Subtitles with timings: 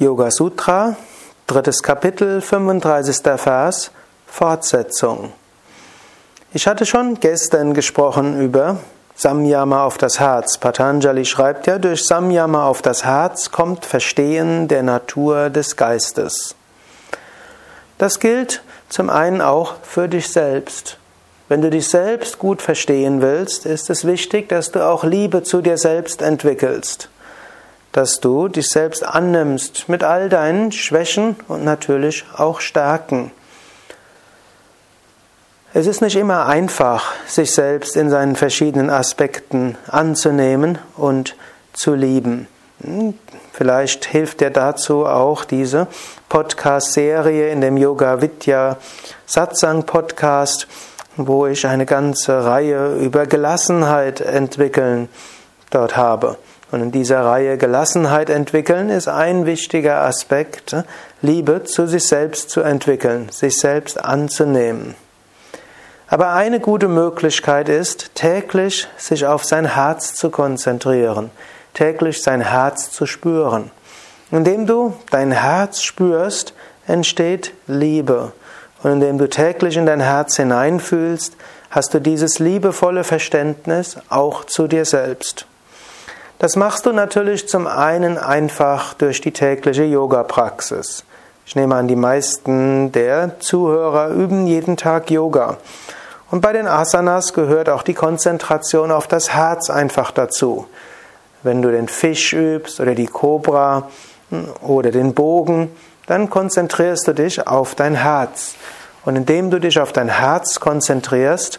[0.00, 0.94] Yoga Sutra,
[1.48, 3.16] drittes Kapitel, 35.
[3.36, 3.90] Vers,
[4.28, 5.32] Fortsetzung.
[6.52, 8.76] Ich hatte schon gestern gesprochen über
[9.16, 10.56] Samyama auf das Herz.
[10.56, 16.54] Patanjali schreibt ja, durch Samyama auf das Herz kommt Verstehen der Natur des Geistes.
[17.98, 20.96] Das gilt zum einen auch für dich selbst.
[21.48, 25.60] Wenn du dich selbst gut verstehen willst, ist es wichtig, dass du auch Liebe zu
[25.60, 27.08] dir selbst entwickelst
[27.92, 33.30] dass du dich selbst annimmst mit all deinen Schwächen und natürlich auch Stärken.
[35.74, 41.36] Es ist nicht immer einfach, sich selbst in seinen verschiedenen Aspekten anzunehmen und
[41.72, 42.48] zu lieben.
[42.82, 43.14] Hm,
[43.52, 45.86] vielleicht hilft dir dazu auch diese
[46.28, 48.76] Podcast-Serie in dem Yoga Vidya
[49.26, 50.68] Satsang Podcast,
[51.16, 55.08] wo ich eine ganze Reihe über Gelassenheit entwickeln
[55.70, 56.36] dort habe.
[56.70, 60.76] Und in dieser Reihe Gelassenheit entwickeln ist ein wichtiger Aspekt,
[61.22, 64.94] Liebe zu sich selbst zu entwickeln, sich selbst anzunehmen.
[66.08, 71.30] Aber eine gute Möglichkeit ist, täglich sich auf sein Herz zu konzentrieren,
[71.74, 73.70] täglich sein Herz zu spüren.
[74.30, 76.54] Indem du dein Herz spürst,
[76.86, 78.32] entsteht Liebe.
[78.82, 81.34] Und indem du täglich in dein Herz hineinfühlst,
[81.70, 85.46] hast du dieses liebevolle Verständnis auch zu dir selbst.
[86.38, 91.02] Das machst du natürlich zum einen einfach durch die tägliche Yoga-Praxis.
[91.44, 95.56] Ich nehme an, die meisten der Zuhörer üben jeden Tag Yoga.
[96.30, 100.66] Und bei den Asanas gehört auch die Konzentration auf das Herz einfach dazu.
[101.42, 103.88] Wenn du den Fisch übst oder die Kobra
[104.30, 105.74] hm, oder den Bogen,
[106.06, 108.54] dann konzentrierst du dich auf dein Herz.
[109.04, 111.58] Und indem du dich auf dein Herz konzentrierst,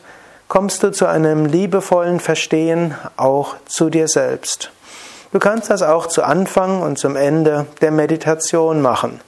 [0.49, 4.71] kommst du zu einem liebevollen Verstehen auch zu dir selbst.
[5.31, 9.21] Du kannst das auch zu Anfang und zum Ende der Meditation machen.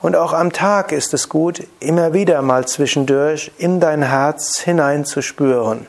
[0.00, 5.88] Und auch am Tag ist es gut, immer wieder mal zwischendurch in dein Herz hineinzuspüren.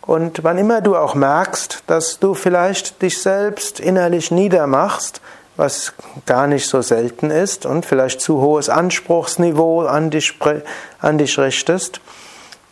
[0.00, 5.20] Und wann immer du auch merkst, dass du vielleicht dich selbst innerlich niedermachst,
[5.56, 5.92] was
[6.26, 10.34] gar nicht so selten ist und vielleicht zu hohes Anspruchsniveau an dich,
[10.98, 12.00] an dich richtest,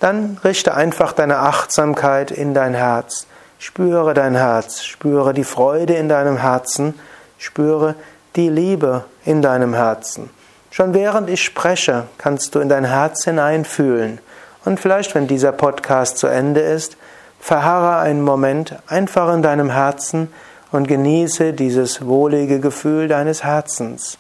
[0.00, 3.27] dann richte einfach deine Achtsamkeit in dein Herz.
[3.59, 6.99] Spüre dein Herz, spüre die Freude in deinem Herzen,
[7.38, 7.94] spüre
[8.34, 10.31] die Liebe in deinem Herzen.
[10.71, 14.21] Schon während ich spreche, kannst du in dein Herz hineinfühlen.
[14.65, 16.97] Und vielleicht, wenn dieser Podcast zu Ende ist,
[17.39, 20.33] verharre einen Moment einfach in deinem Herzen
[20.72, 24.16] und genieße dieses wohlige Gefühl deines Herzens.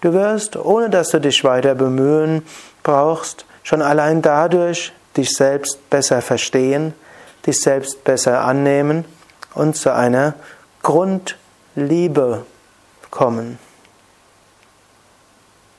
[0.00, 2.46] Du wirst, ohne dass du dich weiter bemühen
[2.82, 6.94] brauchst, schon allein dadurch dich selbst besser verstehen,
[7.46, 9.04] dich selbst besser annehmen
[9.54, 10.34] und zu einer
[10.82, 12.44] Grundliebe
[13.10, 13.58] kommen.